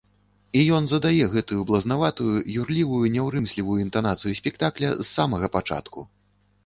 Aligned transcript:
І 0.59 0.61
ён 0.77 0.83
задае 0.91 1.25
гэтую 1.33 1.61
блазнаватую, 1.71 2.33
юрлівую, 2.61 3.03
няўрымслівую 3.17 3.77
інтанацыю 3.87 4.33
спектакля 4.41 4.89
з 5.07 5.09
самага 5.15 5.47
пачатку. 5.59 5.99